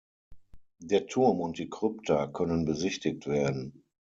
Der 0.79 1.05
Turm 1.05 1.39
und 1.41 1.59
die 1.59 1.69
Krypta 1.69 2.25
können 2.25 2.65
besichtigt 2.65 3.27
werden. 3.27 3.83